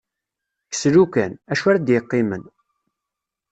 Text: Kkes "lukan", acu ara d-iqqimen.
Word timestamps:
Kkes 0.65 0.83
"lukan", 0.95 1.31
acu 1.51 1.65
ara 1.69 1.79
d-iqqimen. 1.85 2.43